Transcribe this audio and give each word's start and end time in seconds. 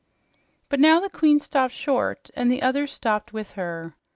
But 0.67 0.79
now 0.79 0.99
the 0.99 1.11
queen 1.11 1.39
stopped 1.39 1.75
short, 1.75 2.31
and 2.35 2.49
the 2.51 2.63
others 2.63 2.91
stopped 2.91 3.33
with 3.33 3.51
her. 3.51 3.93